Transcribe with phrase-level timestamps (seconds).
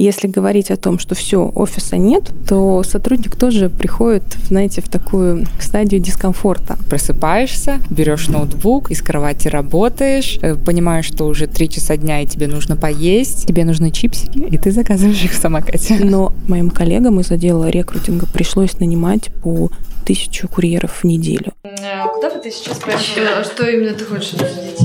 [0.00, 5.44] Если говорить о том, что все, офиса нет, то сотрудник тоже приходит, знаете, в такую
[5.58, 6.78] стадию дискомфорта.
[6.88, 12.46] Просыпаешься, берешь ноутбук, из кровати работаешь, э, понимаешь, что уже три часа дня и тебе
[12.46, 15.96] нужно поесть, тебе нужны чипсики, и ты заказываешь их в самокате.
[16.00, 19.68] Но моим коллегам из отдела рекрутинга пришлось нанимать по
[20.06, 21.52] тысячу курьеров в неделю.
[21.64, 23.40] А куда бы ты сейчас пошла?
[23.40, 24.78] А что именно ты хочешь обсудить?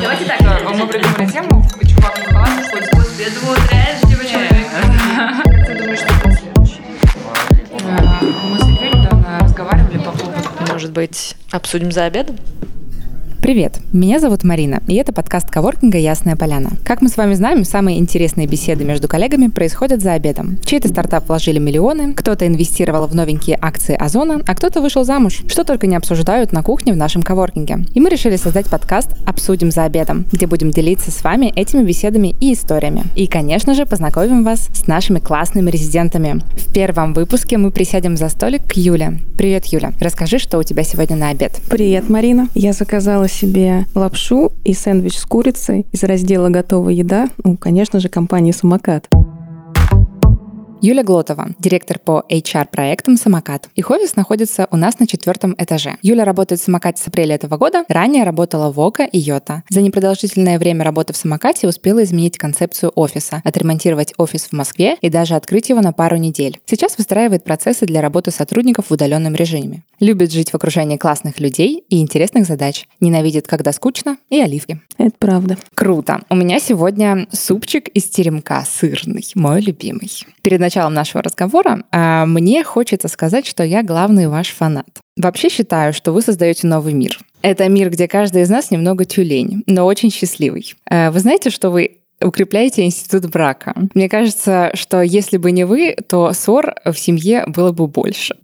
[0.00, 0.40] Давайте так.
[0.74, 1.62] Мы придумали тему,
[3.54, 4.00] Трэш.
[5.66, 6.82] Ты думаешь, что следующее?
[8.50, 10.38] Мы с Ильей недавно разговаривали по поводу...
[10.72, 12.36] Может быть, обсудим за обедом?
[13.40, 16.72] Привет, меня зовут Марина, и это подкаст коворкинга «Ясная поляна».
[16.84, 20.58] Как мы с вами знаем, самые интересные беседы между коллегами происходят за обедом.
[20.64, 25.42] Чей-то стартап вложили миллионы, кто-то инвестировал в новенькие акции Озона, а кто-то вышел замуж.
[25.46, 27.86] Что только не обсуждают на кухне в нашем коворкинге.
[27.94, 32.34] И мы решили создать подкаст «Обсудим за обедом», где будем делиться с вами этими беседами
[32.40, 33.04] и историями.
[33.14, 36.42] И, конечно же, познакомим вас с нашими классными резидентами.
[36.56, 39.20] В первом выпуске мы присядем за столик к Юле.
[39.38, 39.92] Привет, Юля.
[40.00, 41.60] Расскажи, что у тебя сегодня на обед.
[41.70, 42.48] Привет, Марина.
[42.54, 48.08] Я заказала себе лапшу и сэндвич с курицей из раздела «Готовая еда», ну, конечно же,
[48.08, 49.08] компании «Самокат».
[50.80, 53.68] Юля Глотова, директор по HR-проектам «Самокат».
[53.74, 55.96] Их офис находится у нас на четвертом этаже.
[56.02, 57.84] Юля работает в «Самокате» с апреля этого года.
[57.88, 59.64] Ранее работала в ОКО и Йота.
[59.68, 65.10] За непродолжительное время работы в «Самокате» успела изменить концепцию офиса, отремонтировать офис в Москве и
[65.10, 66.60] даже открыть его на пару недель.
[66.64, 69.82] Сейчас выстраивает процессы для работы сотрудников в удаленном режиме.
[69.98, 72.86] Любит жить в окружении классных людей и интересных задач.
[73.00, 74.80] Ненавидит, когда скучно, и оливки.
[74.96, 75.58] Это правда.
[75.74, 76.20] Круто.
[76.30, 80.10] У меня сегодня супчик из теремка сырный, мой любимый.
[80.42, 84.88] Перед началом нашего разговора а, мне хочется сказать, что я главный ваш фанат.
[85.16, 87.18] Вообще считаю, что вы создаете новый мир.
[87.40, 90.74] Это мир, где каждый из нас немного тюлень, но очень счастливый.
[90.90, 93.74] А, вы знаете, что вы укрепляете институт брака.
[93.94, 98.36] Мне кажется, что если бы не вы, то ссор в семье было бы больше.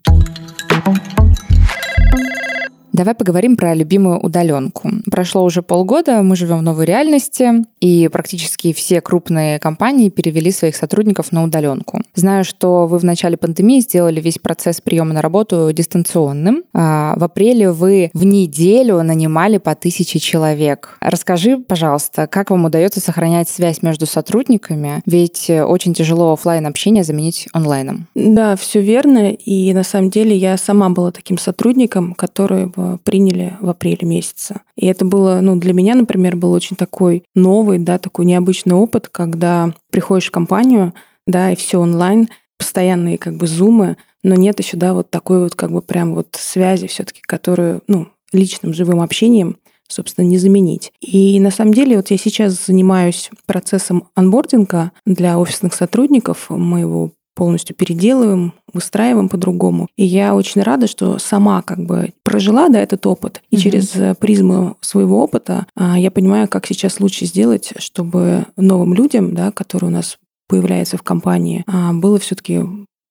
[2.95, 4.89] Давай поговорим про любимую удаленку.
[5.11, 10.77] Прошло уже полгода, мы живем в новой реальности, и практически все крупные компании перевели своих
[10.77, 12.03] сотрудников на удаленку.
[12.15, 16.63] Знаю, что вы в начале пандемии сделали весь процесс приема на работу дистанционным.
[16.73, 20.97] А, в апреле вы в неделю нанимали по тысяче человек.
[21.01, 25.03] Расскажи, пожалуйста, как вам удается сохранять связь между сотрудниками?
[25.05, 28.07] Ведь очень тяжело офлайн общение заменить онлайном.
[28.15, 29.33] Да, все верно.
[29.33, 32.67] И на самом деле я сама была таким сотрудником, который
[33.05, 34.61] приняли в апреле месяце.
[34.77, 39.09] И это было, ну, для меня, например, был очень такой новый, да, такой необычный опыт,
[39.09, 40.95] когда приходишь в компанию,
[41.27, 42.29] да, и все онлайн,
[42.59, 46.29] постоянные как бы зумы, но нет еще, да, вот такой вот как бы прям вот
[46.33, 49.57] связи все-таки, которую, ну, личным живым общением
[49.87, 50.93] собственно, не заменить.
[51.01, 56.47] И на самом деле вот я сейчас занимаюсь процессом анбординга для офисных сотрудников.
[56.49, 59.89] Мы его полностью переделываем, выстраиваем по-другому.
[59.97, 63.43] И я очень рада, что сама как бы прожила да, этот опыт.
[63.51, 63.61] И mm-hmm.
[63.61, 69.35] через э, призму своего опыта а, я понимаю, как сейчас лучше сделать, чтобы новым людям,
[69.35, 70.19] да, которые у нас
[70.49, 72.63] появляются в компании, а, было все-таки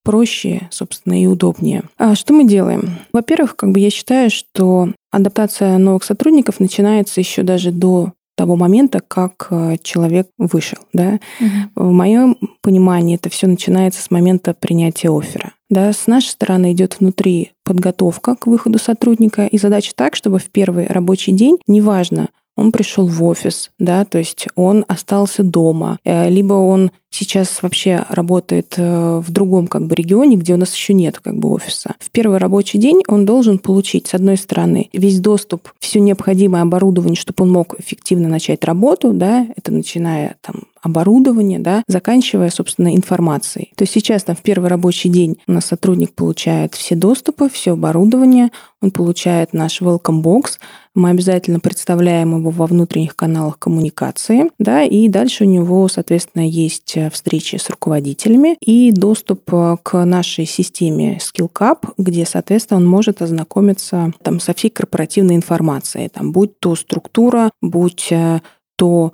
[0.03, 1.83] проще, собственно, и удобнее.
[1.97, 2.97] А что мы делаем?
[3.13, 8.99] Во-первых, как бы я считаю, что адаптация новых сотрудников начинается еще даже до того момента,
[8.99, 10.79] как э, человек вышел.
[10.93, 11.19] Да?
[11.39, 11.87] Угу.
[11.87, 15.53] В моем понимании это все начинается с момента принятия оффера.
[15.69, 20.49] Да, с нашей стороны идет внутри подготовка к выходу сотрудника и задача так, чтобы в
[20.51, 26.29] первый рабочий день, неважно, он пришел в офис, да, то есть он остался дома, э,
[26.29, 30.93] либо он сейчас вообще работает э, в другом как бы регионе, где у нас еще
[30.93, 31.95] нет как бы офиса.
[31.99, 37.15] В первый рабочий день он должен получить, с одной стороны, весь доступ, все необходимое оборудование,
[37.15, 43.71] чтобы он мог эффективно начать работу, да, это начиная там оборудование, да, заканчивая, собственно, информацией.
[43.75, 47.71] То есть сейчас там в первый рабочий день у нас сотрудник получает все доступы, все
[47.71, 48.49] оборудование,
[48.81, 50.59] он получает наш welcome box,
[50.93, 56.97] мы обязательно представляем его во внутренних каналах коммуникации, да, и дальше у него, соответственно, есть
[57.09, 64.13] встречи с руководителями и доступ э, к нашей системе SkillCap, где, соответственно, он может ознакомиться
[64.21, 68.41] там со всей корпоративной информацией, там, будь то структура, будь э,
[68.75, 69.13] то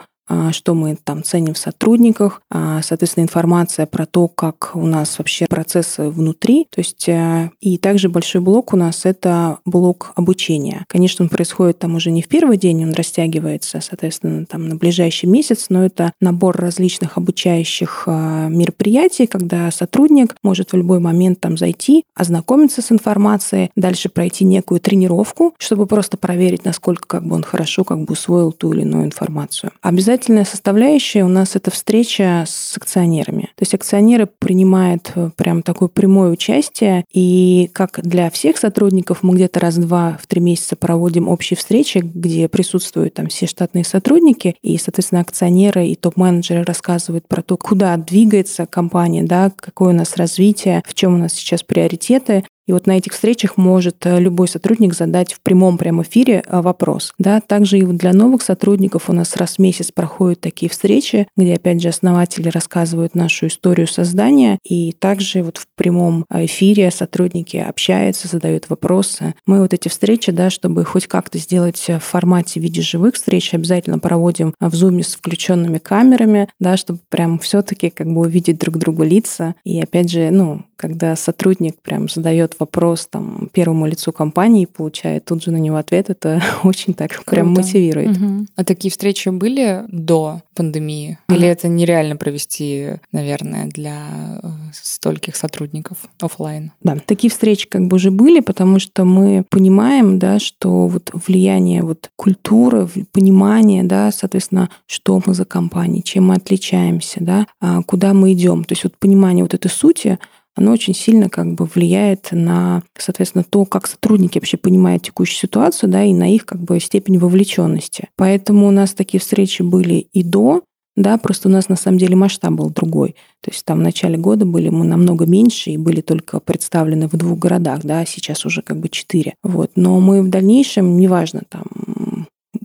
[0.51, 5.47] что мы там ценим в сотрудниках, а, соответственно, информация про то, как у нас вообще
[5.47, 6.67] процессы внутри.
[6.69, 10.85] То есть э, и также большой блок у нас это блок обучения.
[10.87, 15.25] Конечно, он происходит там уже не в первый день, он растягивается, соответственно, там на ближайший
[15.25, 21.57] месяц, но это набор различных обучающих а, мероприятий, когда сотрудник может в любой момент там
[21.57, 27.43] зайти, ознакомиться с информацией, дальше пройти некую тренировку, чтобы просто проверить, насколько как бы он
[27.43, 29.71] хорошо как бы усвоил ту или иную информацию.
[29.81, 33.43] Обязательно обязательная составляющая у нас это встреча с акционерами.
[33.55, 39.35] То есть акционеры принимают э, прям такое прямое участие, и как для всех сотрудников мы
[39.35, 44.77] где-то раз-два в три месяца проводим общие встречи, где присутствуют там все штатные сотрудники, и,
[44.77, 50.83] соответственно, акционеры и топ-менеджеры рассказывают про то, куда двигается компания, да, какое у нас развитие,
[50.85, 54.93] в чем у нас сейчас приоритеты, и вот на этих встречах может э, любой сотрудник
[54.93, 57.15] задать в прямом прям эфире э, вопрос.
[57.17, 57.41] Да?
[57.41, 61.81] Также и для новых сотрудников у нас раз в месяц проходят такие встречи, где, опять
[61.81, 64.59] же, основатели рассказывают нашу историю создания.
[64.63, 69.33] И также вот в прямом э, эфире сотрудники общаются, задают вопросы.
[69.47, 73.51] Мы вот эти встречи, да, чтобы хоть как-то сделать в формате в виде живых встреч,
[73.55, 78.77] обязательно проводим в зуме с включенными камерами, да, чтобы прям все-таки как бы увидеть друг
[78.77, 79.55] другу лица.
[79.63, 85.43] И опять же, ну, когда сотрудник прям задает вопрос там первому лицу компании, получает тут
[85.43, 87.31] же на него ответ, это очень так Круто.
[87.31, 88.17] прям мотивирует.
[88.17, 88.45] Угу.
[88.55, 91.17] А такие встречи были до пандемии?
[91.29, 96.71] Или это нереально провести, наверное, для э, стольких сотрудников офлайн?
[96.83, 101.81] Да, такие встречи как бы уже были, потому что мы понимаем, да, что вот влияние
[101.81, 108.13] вот культуры, понимание, да, соответственно, что мы за компания, чем мы отличаемся, да, а куда
[108.13, 108.63] мы идем.
[108.63, 110.19] То есть вот понимание вот этой сути,
[110.59, 115.89] оно очень сильно как бы влияет на, соответственно, то, как сотрудники вообще понимают текущую ситуацию,
[115.89, 118.09] да, и на их как бы степень вовлеченности.
[118.17, 120.61] Поэтому у нас такие встречи были и до,
[120.97, 123.15] да, просто у нас на самом деле масштаб был другой.
[123.41, 127.15] То есть там в начале года были мы намного меньше и были только представлены в
[127.15, 129.35] двух городах, да, а сейчас уже как бы четыре.
[129.41, 129.71] Вот.
[129.75, 131.63] Но мы в дальнейшем, неважно, там,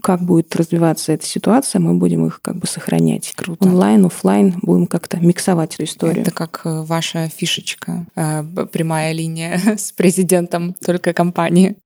[0.05, 3.33] как будет развиваться эта ситуация, мы будем их как бы сохранять.
[3.35, 3.67] Круто.
[3.67, 6.21] Онлайн, офлайн, будем как-то миксовать эту историю.
[6.21, 11.77] Это как э, ваша фишечка, э, прямая линия с президентом только компании.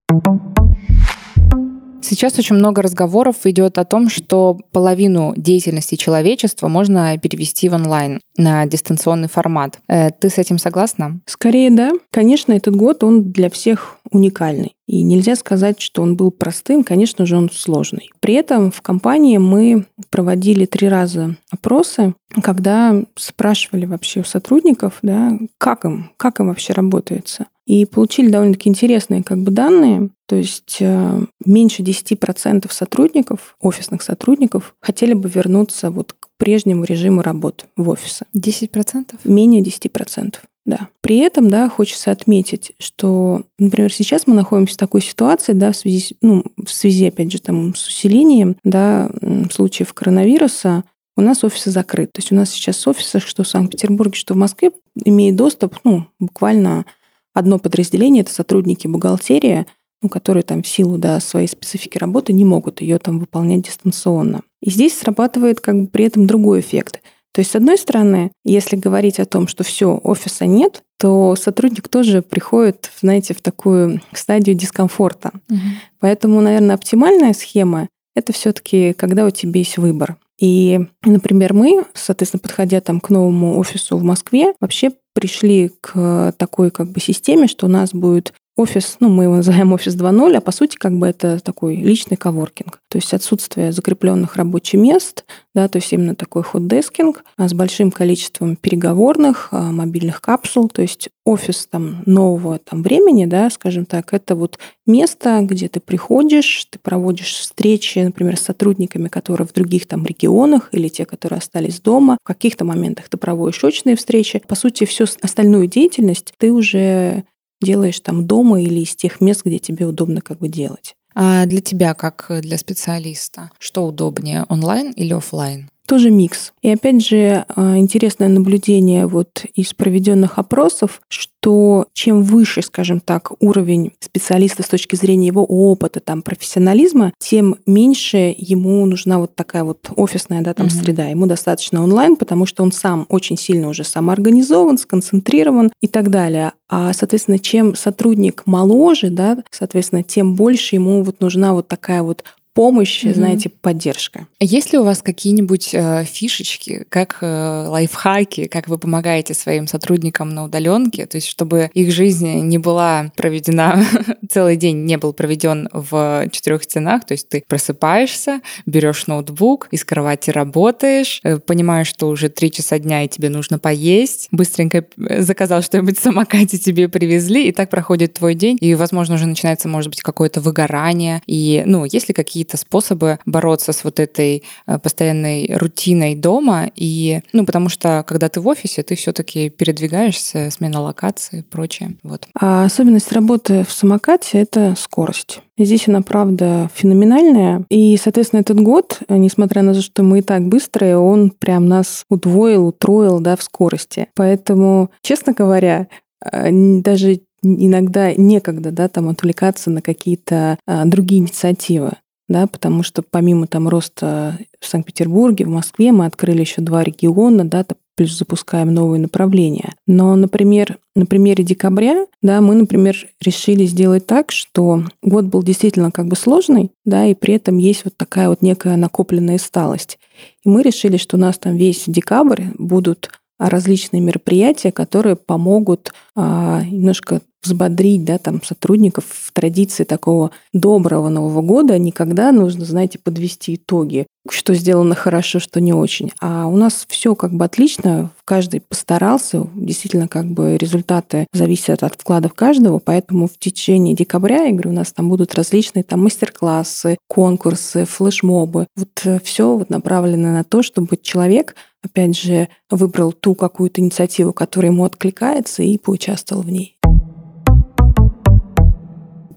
[2.01, 8.19] Сейчас очень много разговоров идет о том, что половину деятельности человечества можно перевести в онлайн
[8.39, 9.80] на дистанционный формат.
[9.88, 11.19] Э, ты с этим согласна?
[11.25, 11.91] Скорее да.
[12.09, 14.74] Конечно, этот год он для всех уникальный.
[14.88, 18.09] И нельзя сказать, что он был простым, конечно же, он сложный.
[18.21, 25.38] При этом в компании мы проводили три раза опросы, когда спрашивали вообще у сотрудников, да,
[25.59, 27.45] как им, как им вообще работается.
[27.68, 30.09] И получили довольно-таки интересные как бы данные.
[30.25, 37.65] То есть э, меньше 10% сотрудников, офисных сотрудников, хотели бы вернуться вот прежнему режиму работы
[37.77, 38.25] в офисе.
[38.36, 39.19] 10%?
[39.25, 40.36] Менее 10%.
[40.65, 40.89] Да.
[41.01, 45.75] При этом, да, хочется отметить, что, например, сейчас мы находимся в такой ситуации, да, в
[45.75, 49.09] связи, ну, в связи, опять же, там, с усилением, да,
[49.51, 50.83] случаев коронавируса,
[51.18, 52.13] у нас офисы закрыты.
[52.13, 54.71] То есть у нас сейчас офисы, что в Санкт-Петербурге, что в Москве,
[55.03, 56.86] имеют доступ, ну, буквально
[57.33, 59.65] одно подразделение, это сотрудники бухгалтерии,
[60.01, 64.41] ну, которые там в силу да, своей специфики работы не могут ее там выполнять дистанционно.
[64.61, 67.01] И здесь срабатывает как бы при этом другой эффект.
[67.31, 71.88] То есть, с одной стороны, если говорить о том, что все, офиса нет, то сотрудник
[71.88, 75.31] тоже приходит, знаете, в такую стадию дискомфорта.
[75.50, 75.59] Угу.
[76.00, 80.17] Поэтому, наверное, оптимальная схема это все-таки когда у тебя есть выбор.
[80.39, 86.71] И, например, мы, соответственно, подходя там к новому офису в Москве, вообще пришли к такой
[86.71, 90.41] как бы системе, что у нас будет офис, ну, мы его называем офис 2.0, а
[90.41, 92.79] по сути как бы это такой личный коворкинг.
[92.89, 95.23] То есть отсутствие закрепленных рабочих мест,
[95.56, 100.81] да, то есть именно такой хот-дескинг а с большим количеством переговорных, а, мобильных капсул, то
[100.81, 106.65] есть офис там нового там времени, да, скажем так, это вот место, где ты приходишь,
[106.69, 111.79] ты проводишь встречи, например, с сотрудниками, которые в других там регионах или те, которые остались
[111.79, 112.17] дома.
[112.24, 114.41] В каких-то моментах ты проводишь очные встречи.
[114.48, 117.24] По сути, всю остальную деятельность ты уже
[117.62, 120.96] делаешь там дома или из тех мест, где тебе удобно как бы делать.
[121.16, 125.70] А для тебя, как для специалиста, что удобнее, онлайн или офлайн?
[125.89, 126.53] Тоже микс.
[126.62, 133.31] И опять же, а, интересное наблюдение вот из проведенных опросов, что чем выше, скажем так,
[133.39, 139.63] уровень специалиста с точки зрения его опыта, там, профессионализма, тем меньше ему нужна вот такая
[139.63, 140.75] вот офисная да, там, угу.
[140.75, 141.08] среда.
[141.08, 146.51] Ему достаточно онлайн, потому что он сам очень сильно уже самоорганизован, сконцентрирован и так далее.
[146.69, 152.24] А, соответственно, чем сотрудник моложе, да, соответственно, тем больше ему вот нужна вот такая вот
[152.60, 153.13] помощь, mm-hmm.
[153.13, 154.28] знаете, поддержка.
[154.42, 160.32] Есть ли у вас какие-нибудь э, фишечки, как э, лайфхаки, как вы помогаете своим сотрудникам
[160.32, 163.82] на удаленке, то есть чтобы их жизнь не была проведена
[164.30, 169.86] целый день, не был проведен в четырех стенах, то есть ты просыпаешься, берешь ноутбук, из
[169.86, 175.22] кровати работаешь, э, понимаешь, что уже три часа дня и тебе нужно поесть, быстренько э,
[175.22, 179.70] заказал что-нибудь в самокате, тебе привезли, и так проходит твой день, и, возможно, уже начинается,
[179.70, 184.44] может быть, какое-то выгорание, и, ну, есть ли какие какие-то способы бороться с вот этой
[184.65, 186.70] э, постоянной рутиной дома.
[186.75, 191.44] И, ну, потому что, когда ты в офисе, ты все таки передвигаешься, смена локации и
[191.44, 191.96] прочее.
[192.03, 192.27] Вот.
[192.39, 195.41] А особенность работы в самокате— это скорость.
[195.58, 197.65] Здесь она, правда, феноменальная.
[197.70, 202.06] И, соответственно, этот год, несмотря на то, что мы и так быстрые, он прям нас
[202.10, 204.08] удвоил, утроил да, в скорости.
[204.15, 205.88] Поэтому, честно говоря,
[206.24, 211.94] э, даже иногда некогда да, там отвлекаться на какие-то а, другие инициативы
[212.29, 217.43] да, потому что помимо там роста в Санкт-Петербурге, в Москве мы открыли еще два региона,
[217.43, 219.74] да, плюс запускаем новые направления.
[219.86, 225.91] Но, например, на примере декабря, да, мы, например, решили сделать так, что год был действительно
[225.91, 230.00] как бы сложный, да, и при этом есть вот такая вот некая накопленная сталость.
[230.45, 233.09] И мы решили, что у нас там весь декабрь будут
[233.39, 241.41] различные мероприятия, которые помогут а, немножко взбодрить да, там, сотрудников в традиции такого доброго Нового
[241.41, 241.77] года.
[241.77, 246.12] Никогда нужно, знаете, подвести итоги, что сделано хорошо, что не очень.
[246.19, 251.96] А у нас все как бы отлично, каждый постарался, действительно как бы результаты зависят от
[251.96, 256.98] вкладов каждого, поэтому в течение декабря, я говорю, у нас там будут различные там мастер-классы,
[257.08, 258.67] конкурсы, флешмобы.
[258.75, 264.34] Вот э, все вот направлено на то, чтобы человек опять же, выбрал ту какую-то инициативу,
[264.34, 266.75] которая ему откликается, и поучаствовал в ней.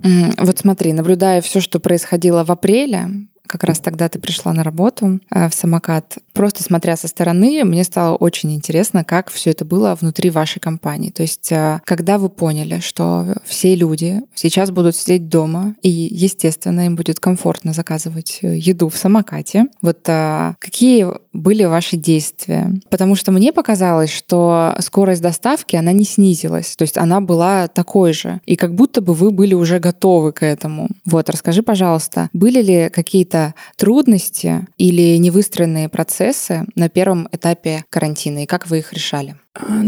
[0.02, 3.08] Вот смотри, наблюдая все, что происходило в апреле,
[3.52, 6.16] как раз тогда ты пришла на работу э, в самокат.
[6.32, 11.10] Просто смотря со стороны, мне стало очень интересно, как все это было внутри вашей компании.
[11.10, 16.86] То есть, э, когда вы поняли, что все люди сейчас будут сидеть дома, и, естественно,
[16.86, 22.72] им будет комфортно заказывать э, еду в самокате, вот какие были ваши действия?
[22.88, 26.74] Потому что мне показалось, что скорость доставки, она не снизилась.
[26.76, 28.40] То есть она была такой же.
[28.46, 30.88] И как будто бы вы были уже готовы к этому.
[31.04, 33.41] Вот, расскажи, пожалуйста, были ли какие-то
[33.76, 39.36] трудности или невыстроенные процессы на первом этапе карантина и как вы их решали?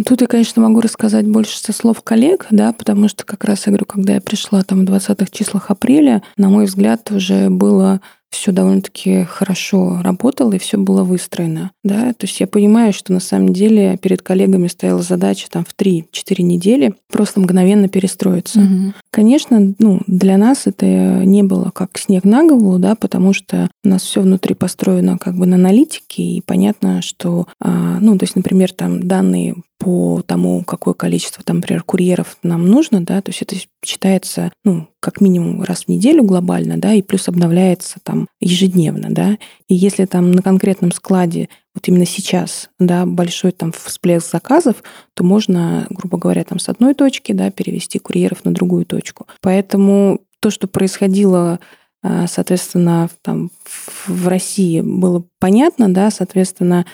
[0.06, 3.70] Тут я, конечно, могу рассказать больше со слов коллег, да, потому что как раз, я
[3.70, 8.00] говорю, когда я пришла там в 20-х числах апреля, на мой взгляд, уже было
[8.34, 11.70] все довольно-таки хорошо работало и все было выстроено.
[11.82, 12.12] Да?
[12.12, 16.42] То есть я понимаю, что на самом деле перед коллегами стояла задача там в 3-4
[16.42, 18.60] недели просто мгновенно перестроиться.
[18.60, 18.94] Угу.
[19.10, 23.88] Конечно, ну, для нас это не было как снег на голову, да, потому что у
[23.88, 28.34] нас все внутри построено как бы на аналитике, и понятно, что, а, ну, то есть,
[28.34, 33.42] например, там данные по тому, какое количество, там, например, курьеров нам нужно, да, то есть
[33.42, 39.08] это считается, ну, как минимум раз в неделю глобально, да, и плюс обновляется там ежедневно,
[39.10, 39.38] да.
[39.68, 44.82] И если там на конкретном складе вот именно сейчас, да, большой там всплеск заказов,
[45.14, 49.26] то можно, грубо говоря, там с одной точки, да, перевести курьеров на другую точку.
[49.40, 51.58] Поэтому то, что происходило
[52.06, 53.50] а, соответственно, там
[54.06, 56.84] в России было понятно, да, соответственно,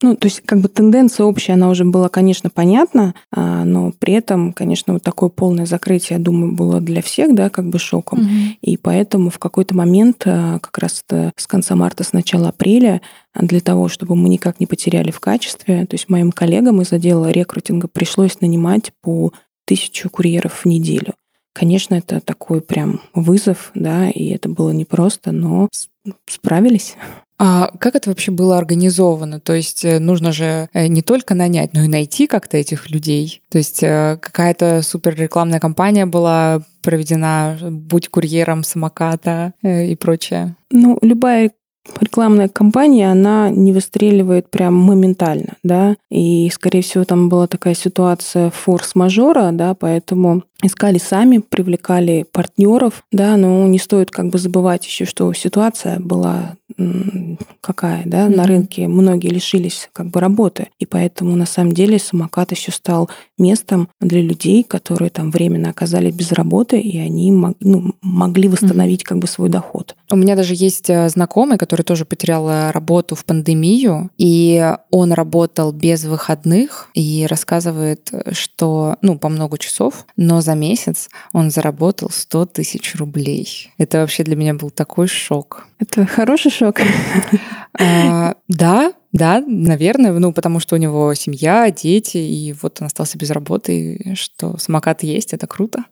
[0.00, 4.14] ну, то есть как бы тенденция общая, она уже была, конечно, понятна, а, но при
[4.14, 8.20] этом, конечно, вот такое полное закрытие, я думаю, было для всех, да, как бы шоком.
[8.20, 8.28] Угу.
[8.62, 11.04] И поэтому в какой-то момент, а, как раз
[11.36, 13.00] с конца марта, с начала апреля,
[13.34, 17.30] для того, чтобы мы никак не потеряли в качестве, то есть моим коллегам из отдела
[17.30, 19.32] рекрутинга пришлось нанимать по
[19.64, 21.14] тысячу курьеров в неделю.
[21.52, 25.68] Конечно, это такой прям вызов, да, и это было непросто, но
[26.26, 26.94] справились.
[27.38, 29.38] А как это вообще было организовано?
[29.38, 33.42] То есть э, нужно же э, не только нанять, но и найти как-то этих людей.
[33.48, 40.56] То есть э, какая-то супер рекламная кампания была проведена, будь курьером самоката и прочее.
[40.70, 41.50] Ну, любая
[42.00, 48.50] рекламная кампания, она не выстреливает прям моментально, да, и, скорее всего, там была такая ситуация
[48.50, 55.04] форс-мажора, да, поэтому искали сами, привлекали партнеров, да, но не стоит как бы забывать еще,
[55.04, 56.56] что ситуация была
[57.60, 58.36] какая, да, mm-hmm.
[58.36, 63.10] на рынке многие лишились как бы работы, и поэтому на самом деле самокат еще стал
[63.38, 69.02] местом для людей, которые там временно оказались без работы, и они мог, ну, могли восстановить
[69.02, 69.06] mm-hmm.
[69.06, 69.96] как бы свой доход.
[70.10, 75.12] У меня даже есть э, знакомый, который тоже потерял э, работу в пандемию, и он
[75.12, 82.10] работал без выходных и рассказывает, что, ну, по много часов, но за месяц он заработал
[82.10, 83.70] 100 тысяч рублей.
[83.78, 85.66] Это вообще для меня был такой шок.
[85.78, 86.80] Это хороший шок?
[87.80, 93.18] А, да, да, наверное, ну, потому что у него семья, дети, и вот он остался
[93.18, 95.84] без работы, что самокат есть, это круто.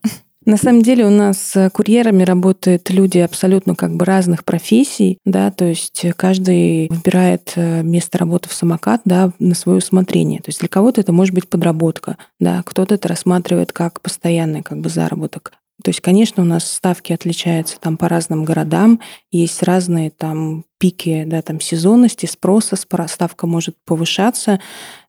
[0.46, 5.64] На самом деле у нас курьерами работают люди абсолютно как бы разных профессий, да, то
[5.64, 10.38] есть каждый выбирает э, место работы в самокат, да, на свое усмотрение.
[10.38, 14.78] То есть для кого-то это может быть подработка, да, кто-то это рассматривает как постоянный как
[14.78, 15.52] бы заработок.
[15.82, 21.24] То есть, конечно, у нас ставки отличаются там по разным городам, есть разные там пики,
[21.26, 24.60] да, там сезонности, спроса, ставка может повышаться,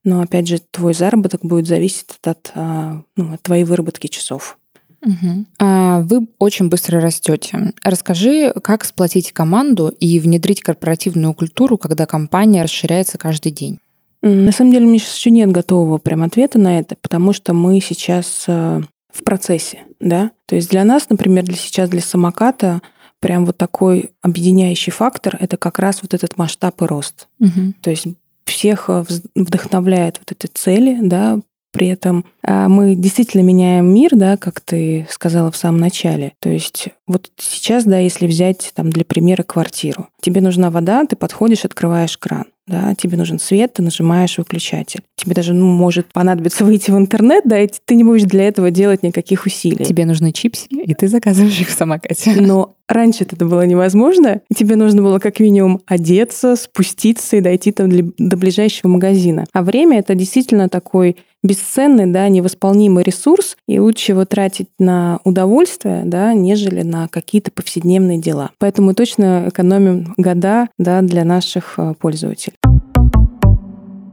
[0.03, 4.57] но опять же твой заработок будет зависеть от, а, ну, от твоей выработки часов.
[5.05, 5.45] Угу.
[5.59, 7.74] А вы очень быстро растете.
[7.83, 13.79] Расскажи, как сплотить команду и внедрить корпоративную культуру, когда компания расширяется каждый день?
[14.21, 17.53] На самом деле, у меня сейчас еще нет готового прям ответа на это, потому что
[17.53, 18.81] мы сейчас э,
[19.13, 20.32] в процессе, да.
[20.46, 22.82] То есть для нас, например, для сейчас для самоката
[23.20, 27.27] прям вот такой объединяющий фактор это как раз вот этот масштаб и рост.
[27.39, 27.74] Угу.
[27.82, 28.06] То есть
[28.46, 29.04] всех э,
[29.36, 31.39] вдохновляет вот эти цели, да,
[31.72, 36.34] при этом а, мы действительно меняем мир, да, как ты сказала в самом начале.
[36.39, 41.16] То есть вот сейчас, да, если взять там для примера квартиру, тебе нужна вода, ты
[41.16, 45.01] подходишь, открываешь кран да, тебе нужен свет, ты нажимаешь выключатель.
[45.15, 48.71] Тебе даже ну, может понадобиться выйти в интернет, да, и ты не будешь для этого
[48.71, 49.86] делать никаких усилий.
[49.86, 52.33] Тебе нужны чипсы, и ты заказываешь их в самокате.
[52.41, 57.71] Но раньше это было невозможно, и тебе нужно было как минимум одеться, спуститься и дойти
[57.71, 59.45] там до ближайшего магазина.
[59.53, 66.03] А время— это действительно такой бесценный, да, невосполнимый ресурс, и лучше его тратить на удовольствие,
[66.05, 68.51] да, нежели на какие-то повседневные дела.
[68.59, 72.56] Поэтому мы точно экономим года, да, для наших э, пользователей.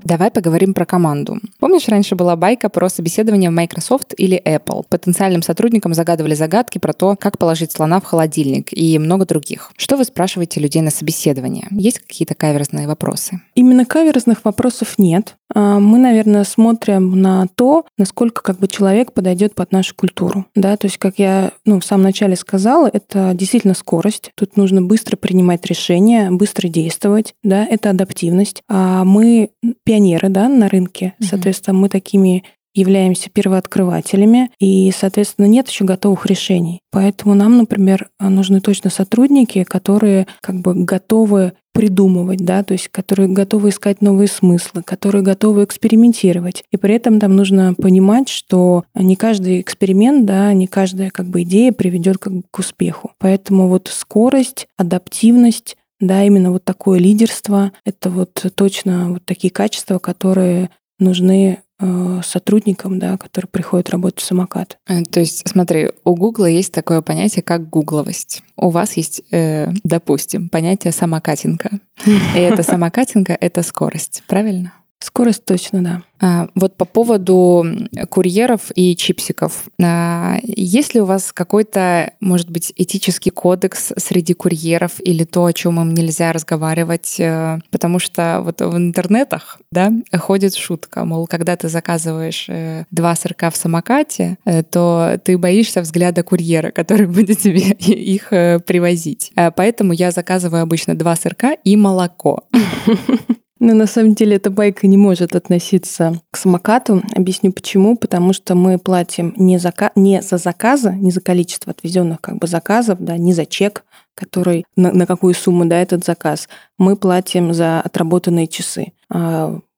[0.04, 1.38] Давай поговорим про команду.
[1.58, 4.84] Помнишь, раньше была байка про собеседование в Microsoft или Apple?
[4.88, 9.72] Потенциальным сотрудникам загадывали загадки про то, как положить слона в холодильник и много других.
[9.78, 11.68] Что вы спрашиваете людей на собеседование?
[11.70, 13.40] Есть какие-то каверзные вопросы?
[13.54, 15.36] Именно каверзных вопросов нет.
[15.54, 20.46] А, мы, наверное, смотрим на то, насколько как бы человек подойдет под нашу культуру.
[20.54, 24.32] Да, то есть, как я ну, в самом начале сказала, это действительно скорость.
[24.34, 27.34] Тут нужно быстро принимать решения, быстро действовать.
[27.42, 28.62] Да, это адаптивность.
[28.68, 29.50] А мы
[29.94, 31.14] пионеры да, на рынке.
[31.20, 32.42] Соответственно, мы такими
[32.74, 36.80] являемся первооткрывателями, и, соответственно, нет еще готовых решений.
[36.90, 43.28] Поэтому нам, например, нужны точно сотрудники, которые как бы готовы придумывать, да, то есть которые
[43.28, 46.64] готовы искать новые смыслы, которые готовы экспериментировать.
[46.72, 51.42] И при этом там нужно понимать, что не каждый эксперимент, да, не каждая как бы
[51.42, 53.12] идея приведет как бы к успеху.
[53.18, 59.98] Поэтому вот скорость, адаптивность, да, именно вот такое лидерство, это вот точно вот такие качества,
[59.98, 64.78] которые нужны Э, сотрудникам, да, которые приходят работать в самокат.
[64.86, 68.42] Э, то есть, смотри, у Гугла есть такое понятие, как гугловость.
[68.56, 71.80] У вас есть, э, допустим, понятие самокатинка.
[72.06, 74.72] И эта самокатинка— это скорость, правильно?
[75.04, 76.02] Скорость точно, да.
[76.18, 77.66] А, вот по поводу
[78.08, 79.64] курьеров и чипсиков.
[79.82, 85.52] А, есть ли у вас какой-то, может быть, этический кодекс среди курьеров или то, о
[85.52, 87.16] чем им нельзя разговаривать?
[87.20, 93.14] Э, потому что вот в интернетах да, ходит шутка, мол, когда ты заказываешь э, два
[93.14, 99.32] сырка в самокате, э, то ты боишься взгляда курьера, который будет тебе их привозить.
[99.34, 102.44] Поэтому я заказываю обычно два сырка и молоко.
[103.64, 107.02] Но на самом деле эта байка не может относиться к самокату.
[107.16, 107.96] Объясню почему.
[107.96, 112.46] Потому что мы платим не за, не за заказы, не за количество отвезенных как бы
[112.46, 116.46] заказов, да, не за чек, который на, на какую сумму да, этот заказ.
[116.76, 118.92] Мы платим за отработанные часы.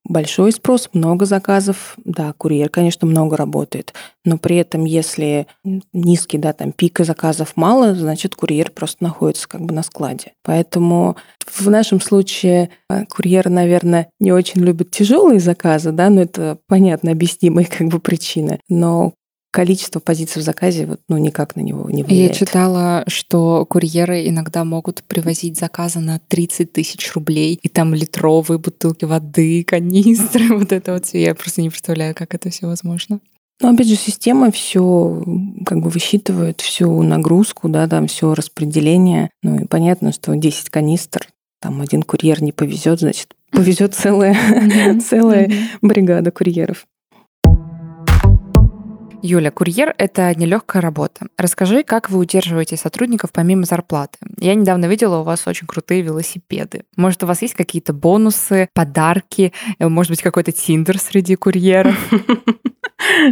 [0.08, 1.96] Большой спрос, много заказов.
[2.04, 3.92] Да, курьер, конечно, много работает.
[4.24, 5.48] Но при этом, если
[5.92, 10.32] низкий, да, там пика заказов мало, значит, курьер просто находится как бы на складе.
[10.44, 16.58] Поэтому в нашем случае э, курьер, наверное, не очень любит тяжелые заказы, да, но это
[16.68, 18.60] понятно, объяснимые как бы причины.
[18.68, 19.12] Но
[19.56, 22.32] количество позиций в заказе вот, ну, никак на него не влияет.
[22.32, 28.58] Я читала, что курьеры иногда могут привозить заказы на 30 тысяч рублей, и там литровые
[28.58, 31.22] бутылки воды, канистры, вот это вот все.
[31.22, 33.20] Я просто не представляю, как это все возможно.
[33.62, 35.24] Ну, опять же, система все
[35.64, 39.30] как бы высчитывает всю нагрузку, да, там все распределение.
[39.42, 41.28] Ну и понятно, что 10 канистр,
[41.62, 44.36] там один курьер не повезет, значит, повезет целая,
[45.00, 46.86] целая бригада курьеров.
[49.26, 51.26] Юля, курьер— это нелегкая работа.
[51.36, 54.18] Расскажи, как вы удерживаете сотрудников помимо зарплаты?
[54.38, 56.84] Я недавно видела у вас очень крутые велосипеды.
[56.96, 61.96] Может, у вас есть какие-то бонусы, подарки, э, может быть, какой-то тиндер среди курьеров?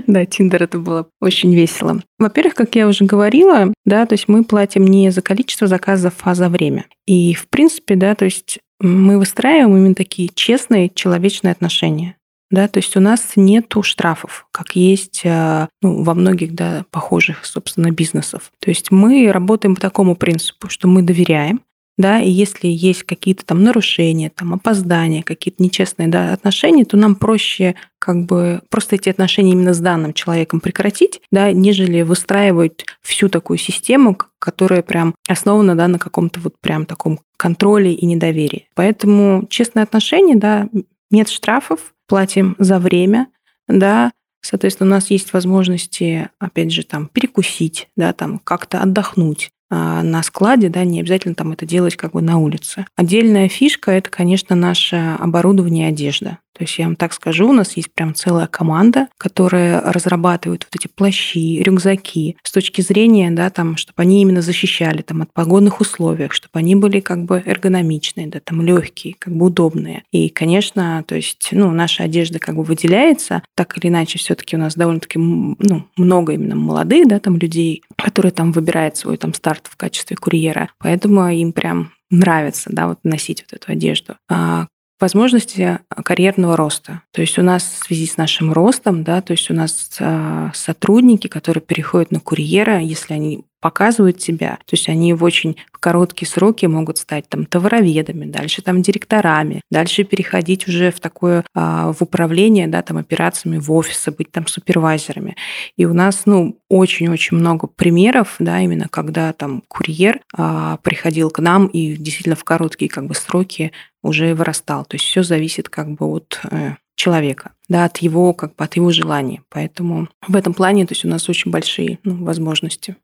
[0.07, 2.01] Да, Тиндер это было очень весело.
[2.19, 6.35] Во-первых, как я уже говорила, да, то есть мы платим не за количество заказов, а
[6.35, 6.85] за время.
[7.07, 12.17] И, в принципе, да, то есть мы выстраиваем именно такие честные человечные отношения
[12.55, 17.45] да, то есть у нас нету штрафов, как есть а, ну, во многих, да, похожих,
[17.45, 18.51] собственно, бизнесов.
[18.61, 21.61] То есть мы работаем по такому принципу, что мы доверяем,
[21.97, 27.14] да, и если есть какие-то там нарушения, там опоздания, какие-то нечестные да, отношения, то нам
[27.14, 33.29] проще как бы просто эти отношения именно с данным человеком прекратить, да, нежели выстраивать всю
[33.29, 38.69] такую систему, которая прям основана да, на каком-то вот прям таком контроле и недоверии.
[38.75, 40.69] Поэтому честные отношения, да,
[41.11, 43.29] нет штрафов, платим за время,
[43.69, 44.12] да,
[44.45, 50.23] Соответственно, у нас есть возможности, опять же, там перекусить, да, там как-то отдохнуть, а, на
[50.23, 52.85] складе, да, не обязательно там это делать как бы на улице.
[52.95, 56.38] Отдельная фишка– это, конечно, наше оборудование и одежда.
[56.55, 60.81] То есть я вам так скажу, у нас есть прям целая команда, которая разрабатывает вот
[60.81, 65.81] эти плащи, рюкзаки с точки зрения, да, там, чтобы они именно защищали там от погодных
[65.81, 70.05] условий, чтобы они были как бы эргономичные, да, там легкие, как бы удобные.
[70.12, 74.59] И, конечно, то есть, ну, наша одежда как бы выделяется, так или иначе, все-таки у
[74.61, 79.67] нас довольно-таки ну, много именно молодых, да, там людей, которые там выбирают свой там старт
[79.69, 84.14] в качестве курьера, поэтому им прям нравится, да, вот носить вот эту одежду.
[84.29, 84.67] А
[85.01, 87.03] возможности карьерного роста.
[87.13, 90.51] То есть у нас в связи с нашим ростом, да, то есть у нас а,
[90.55, 94.59] сотрудники, которые переходят на курьера, если они показывают себя.
[94.66, 100.05] То есть они в очень короткие сроки могут стать там товароведами, дальше там директорами, дальше
[100.05, 105.37] переходить уже в такое а, в управление, да, там операциями в офисы, быть там супервайзерами.
[105.79, 111.38] И у нас, ну, очень-очень много примеров, да, именно когда там курьер а, приходил к
[111.38, 113.72] нам и действительно в короткие как бы сроки
[114.03, 114.85] уже вырастал.
[114.85, 118.77] То есть все зависит как бы от э, человека, да, от его, как бы от
[118.77, 119.42] его желания.
[119.48, 122.96] Поэтому в этом плане, то есть у нас очень большие ну, возможности.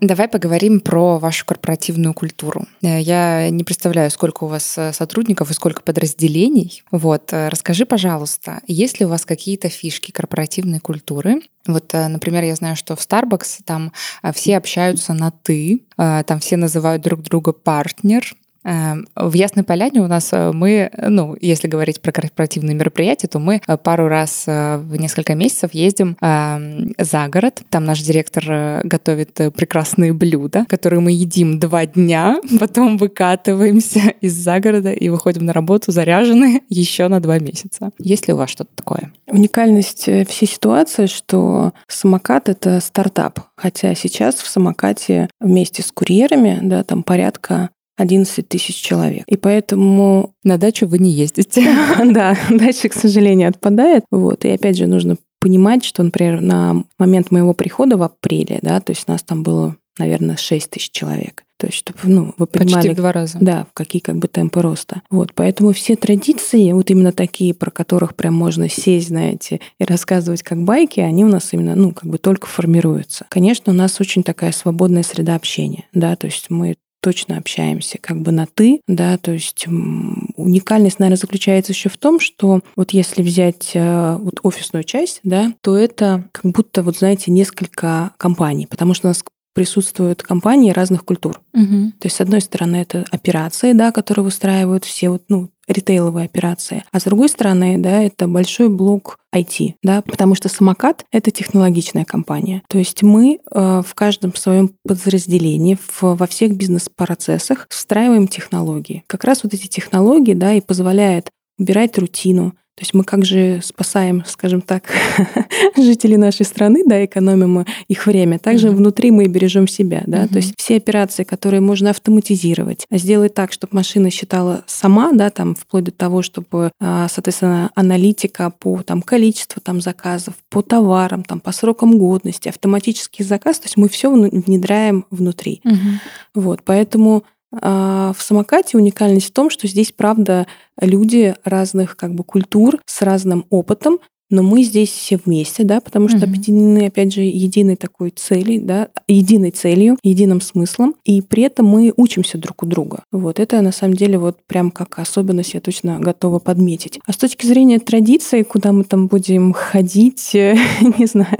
[0.00, 2.64] Давай поговорим про вашу корпоративную культуру.
[2.80, 6.82] Э, я не представляю, сколько у вас э, сотрудников и сколько подразделений.
[6.90, 11.42] Вот, э, расскажи, пожалуйста, есть ли у вас какие-то фишки корпоративной культуры?
[11.66, 13.92] Вот, например, я знаю, что в Starbucks там
[14.34, 18.24] все общаются на «ты», там все называют друг друга партнер,
[18.64, 23.62] в Ясной Поляне у нас э, мы, ну, если говорить про корпоративные мероприятия, то мы
[23.66, 27.62] э, пару раз э, в несколько месяцев ездим эм, за город.
[27.70, 34.92] Там наш директор готовит прекрасные блюда, которые мы едим два дня, потом выкатываемся из загорода
[34.92, 37.90] и выходим на работу заряженные еще на два месяца.
[37.98, 39.12] Есть ли у вас что-то такое?
[39.26, 43.40] Уникальность всей ситуации, что самокат— это стартап.
[43.56, 49.24] Хотя сейчас в самокате вместе с курьерами, да, там порядка 11 тысяч человек.
[49.26, 50.32] И поэтому...
[50.42, 51.66] На дачу вы не ездите.
[52.12, 54.04] Да, дача, к сожалению, отпадает.
[54.10, 54.44] Вот.
[54.44, 58.92] И опять же, нужно понимать, что, например, на момент моего прихода в апреле, да, то
[58.92, 61.44] есть нас там было, наверное, 6 тысяч человек.
[61.58, 62.74] То есть, чтобы ну, вы понимали...
[62.74, 63.38] Почти в два раза.
[63.38, 65.02] Да, какие как бы темпы роста.
[65.10, 70.42] Вот, поэтому все традиции, вот именно такие, про которых прям можно сесть, знаете, и рассказывать
[70.42, 73.26] как байки, они у нас именно, ну, как бы только формируются.
[73.28, 78.20] Конечно, у нас очень такая свободная среда общения, да, то есть мы точно общаемся как
[78.20, 83.22] бы на «ты», да, то есть уникальность, наверное, заключается еще в том, что вот если
[83.22, 88.94] взять э, вот офисную часть, да, то это как будто, вот знаете, несколько компаний, потому
[88.94, 91.40] что у нас присутствуют компании разных культур.
[91.54, 91.92] Угу.
[91.98, 96.84] То есть, с одной стороны, это операции, да, которые выстраивают все вот, ну, ритейловые операции.
[96.92, 102.04] А с другой стороны, да, это большой блок IT, да, потому что самокат— это технологичная
[102.04, 102.62] компания.
[102.68, 109.04] То есть мы э, в каждом своем подразделении, в, во всех бизнес-процессах встраиваем технологии.
[109.06, 113.60] Как раз вот эти технологии, да, и позволяют убирать рутину, то есть мы как же
[113.62, 114.84] спасаем, скажем так,
[115.76, 118.38] жителей нашей страны, да, экономим их время.
[118.38, 118.74] Также mm-hmm.
[118.74, 120.24] внутри мы бережем себя, да.
[120.24, 120.28] Mm-hmm.
[120.28, 125.28] То есть все операции, которые можно автоматизировать, а сделать так, чтобы машина считала сама, да,
[125.28, 131.22] там вплоть до того, чтобы, а, соответственно, аналитика по там количеству там заказов, по товарам,
[131.22, 135.60] там по срокам годности, автоматический заказ, то есть мы все внедряем внутри.
[135.66, 135.98] Mm-hmm.
[136.34, 140.46] Вот, поэтому а, в самокате уникальность в том, что здесь, правда,
[140.80, 143.98] люди разных как бы культур с разным опытом,
[144.30, 146.26] но мы здесь все вместе, да, потому что угу.
[146.26, 151.92] объединены, опять же, единой такой целью, да, единой целью, единым смыслом, и при этом мы
[151.96, 153.02] учимся друг у друга.
[153.10, 157.00] Вот это на самом деле вот прям как особенность я точно готова подметить.
[157.06, 161.36] А с точки зрения традиции, куда мы там будем ходить, не знаю,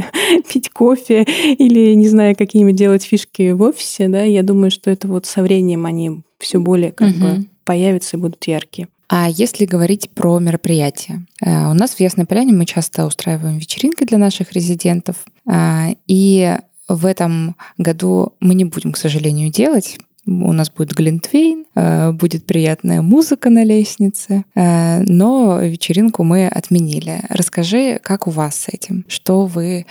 [0.52, 1.22] пить кофе
[1.58, 5.42] или, не знаю, какими делать фишки в офисе, да, я думаю, что это вот со
[5.42, 7.20] временем они все более как угу.
[7.20, 8.88] бы появятся и будут яркие.
[9.10, 14.04] А если говорить про мероприятия, э, у нас в Ясной Поляне мы часто устраиваем вечеринки
[14.04, 16.56] для наших резидентов, э, и
[16.88, 19.98] в этом году мы не будем, к сожалению, делать.
[20.26, 27.22] У нас будет глинтвейн, э, будет приятная музыка на лестнице, но вечеринку мы отменили.
[27.28, 29.04] Расскажи, как у вас с этим?
[29.08, 29.86] Что вы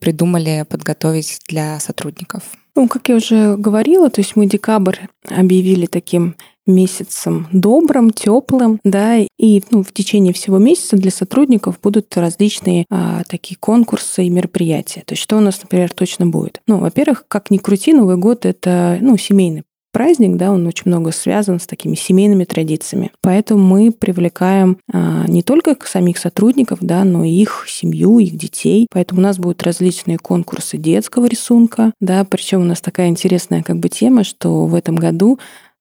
[0.00, 2.42] придумали подготовить для сотрудников?
[2.74, 4.96] Ну, как я уже говорила, то есть мы декабрь
[5.28, 6.34] объявили таким
[6.66, 13.22] месяцем добрым, теплым, да, и ну, в течение всего месяца для сотрудников будут различные а,
[13.28, 15.02] такие конкурсы и мероприятия.
[15.04, 16.60] То есть что у нас, например, точно будет?
[16.66, 21.12] Ну, во-первых, как ни крути, Новый год— это ну, семейный праздник, да, он очень много
[21.12, 23.12] связан с такими семейными традициями.
[23.20, 28.86] Поэтому мы привлекаем а, не только самих сотрудников, да, но и их семью, их детей.
[28.90, 33.76] Поэтому у нас будут различные конкурсы детского рисунка, да, причем у нас такая интересная как
[33.76, 35.38] бы тема, что в этом году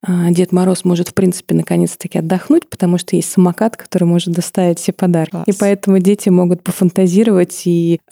[0.07, 4.93] Дед Мороз может, в принципе, наконец-таки отдохнуть, потому что есть самокат, который может доставить все
[4.93, 5.31] подарки.
[5.31, 5.45] Класс.
[5.47, 7.99] И поэтому дети могут пофантазировать и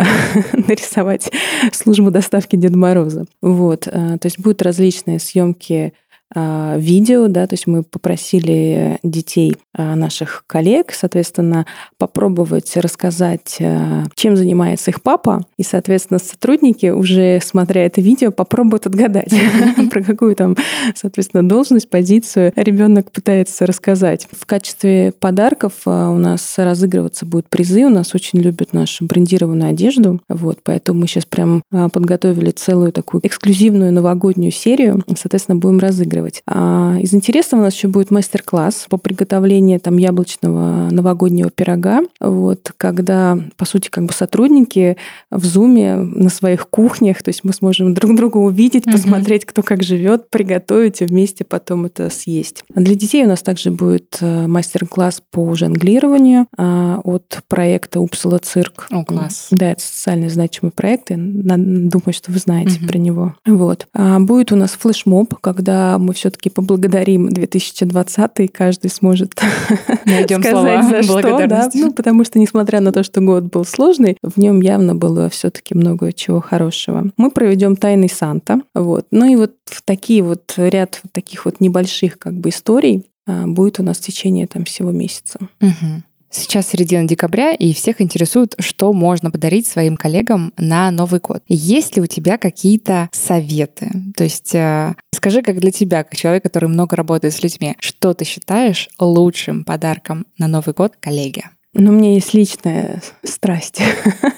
[0.53, 1.31] нарисовать
[1.73, 3.25] службу доставки Деда Мороза.
[3.41, 3.87] Вот.
[3.87, 9.95] А, то есть будут различные съемки а, видео, да, то есть мы попросили детей а,
[9.95, 11.65] наших коллег, соответственно,
[11.97, 18.87] попробовать рассказать, а, чем занимается их папа, и, соответственно, сотрудники, уже смотря это видео, попробуют
[18.87, 19.33] отгадать,
[19.89, 20.57] про какую там,
[20.95, 24.27] соответственно, должность, позицию ребенок пытается рассказать.
[24.31, 30.19] В качестве подарков у нас разыгрываться будут призы, у нас очень любят нашу брендированную одежду,
[30.27, 36.43] вот, поэтому мы сейчас прям подготовили целую такую эксклюзивную новогоднюю серию, соответственно, будем разыгрывать разыгрывать.
[36.47, 42.01] А из интересного у нас еще будет мастер-класс по приготовлению там яблочного новогоднего пирога.
[42.19, 44.97] Вот, когда, по сути, как бы сотрудники
[45.31, 48.91] в зуме на своих кухнях, то есть мы сможем друг друга увидеть, mm-hmm.
[48.91, 52.63] посмотреть, кто как живет, приготовить и вместе потом это съесть.
[52.73, 58.87] Для детей у нас также будет э, мастер-класс по жонглированию а, от проекта Упсала Цирк.
[58.91, 59.47] О, класс.
[59.51, 61.11] Да, это социально значимый проект.
[61.11, 62.87] Я думаю, что вы знаете mm-hmm.
[62.87, 63.35] про него.
[63.45, 63.87] Вот.
[63.93, 69.33] А будет у нас флешмоб, когда мы все-таки поблагодарим 2020 и каждый сможет
[70.05, 71.69] Найдем сказать слова за что, да?
[71.73, 75.75] ну, потому что несмотря на то, что год был сложный, в нем явно было все-таки
[75.75, 77.11] много чего хорошего.
[77.17, 79.07] Мы проведем тайный Санта, вот.
[79.11, 79.53] Ну и вот
[79.85, 84.47] такие вот ряд таких вот небольших как бы историй а, будет у нас в течение
[84.47, 85.39] там всего месяца.
[85.61, 86.03] Угу.
[86.31, 91.43] Сейчас середина декабря, и всех интересует, что можно подарить своим коллегам на Новый год.
[91.47, 93.91] Есть ли у тебя какие-то советы?
[94.15, 98.13] То есть э, скажи, как для тебя, как человек, который много работает с людьми, что
[98.13, 101.49] ты считаешь лучшим подарком на Новый год коллеге?
[101.73, 103.81] Ну, у меня есть личная страсть.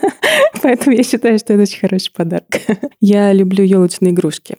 [0.62, 2.62] Поэтому я считаю, что это очень хороший подарок.
[3.01, 4.58] Я люблю елочные игрушки.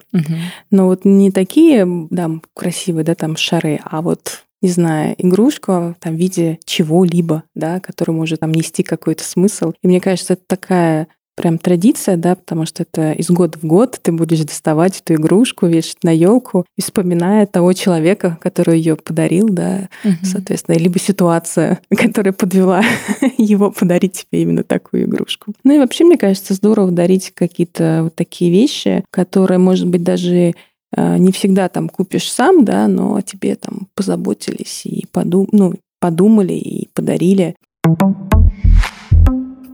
[0.69, 6.15] Но вот не такие, да, красивые, да, там шары, а вот не знаю, игрушку там,
[6.15, 9.73] в виде чего-либо, да, который может там нести какой-то смысл.
[9.83, 13.99] И мне кажется, это такая прям традиция, да, потому что это из года в год
[14.01, 19.89] ты будешь доставать эту игрушку, вешать на елку, вспоминая того человека, который ее подарил, да,
[20.03, 20.13] угу.
[20.23, 22.83] соответственно, либо ситуация, которая подвела
[23.37, 25.53] его подарить тебе именно такую игрушку.
[25.63, 30.53] Ну и вообще, мне кажется, здорово дарить какие-то вот такие вещи, которые, может быть, даже
[30.95, 36.53] не всегда там купишь сам, да, но о тебе там позаботились и подум ну, подумали
[36.53, 37.55] и подарили.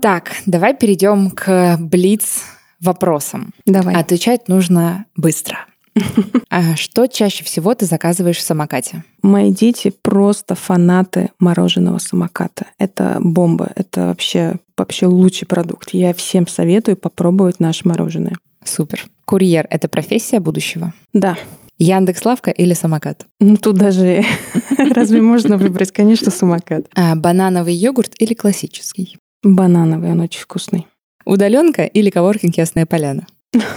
[0.02, 2.44] Так, давай перейдем к блиц
[2.80, 3.52] вопросам.
[3.66, 3.96] Давай.
[3.96, 5.58] Отвечать нужно быстро.
[6.52, 9.04] А что чаще всего ты заказываешь в самокате?
[9.22, 12.66] Мои дети просто фанаты мороженого самоката.
[12.80, 13.70] Это бомба.
[13.76, 15.90] Это вообще, вообще лучший продукт.
[15.94, 18.36] Я всем советую попробовать наше мороженое.
[18.64, 19.06] Супер.
[19.30, 20.92] Курьер— это профессия будущего?
[21.14, 21.38] Да.
[21.78, 23.28] Яндекс Лавка или самокат?
[23.40, 24.24] Ну, тут даже
[24.90, 25.92] разве можно выбрать?
[25.92, 26.88] Конечно, самокат.
[26.96, 29.20] А, банановый йогурт или классический?
[29.44, 30.88] Банановый, он очень вкусный.
[31.26, 33.28] Удаленка или коворкинг Ясная Поляна?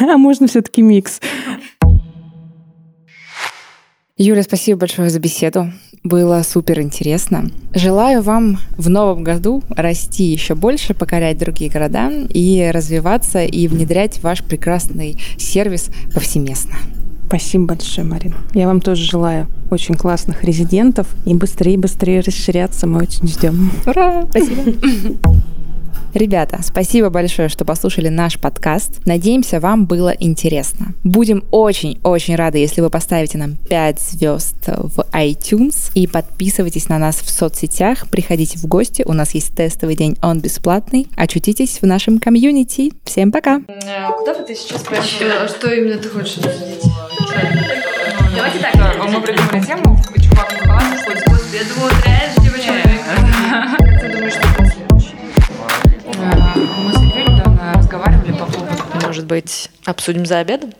[0.00, 1.20] А можно все-таки микс.
[4.16, 5.72] Юля, спасибо большое за беседу.
[6.04, 7.50] Было супер интересно.
[7.74, 14.22] Желаю вам в новом году расти еще больше, покорять другие города и развиваться и внедрять
[14.22, 16.74] ваш прекрасный сервис повсеместно.
[17.26, 18.36] Спасибо большое, Марина.
[18.52, 22.86] Я вам тоже желаю очень классных резидентов и быстрее-быстрее расширяться.
[22.86, 23.72] Мы очень ждем.
[23.86, 24.26] Ура!
[24.28, 24.62] Спасибо.
[26.14, 29.04] Ребята, спасибо большое, что послушали наш подкаст.
[29.04, 30.94] Надеемся, вам было интересно.
[31.02, 37.16] Будем очень-очень рады, если вы поставите нам 5 звезд в iTunes и подписывайтесь на нас
[37.16, 38.08] в соцсетях.
[38.10, 41.08] Приходите в гости, у нас есть тестовый день, он бесплатный.
[41.16, 42.92] Очутитесь в нашем комьюнити.
[43.02, 43.60] Всем пока!
[43.60, 45.48] Куда бы ты сейчас пошла?
[45.48, 46.84] Что именно ты хочешь обсудить?
[48.36, 49.93] Давайте так, а мы придумали тему,
[59.14, 60.72] Может быть, обсудим за обедом?